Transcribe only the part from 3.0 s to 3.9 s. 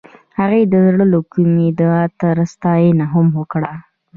هم وکړه.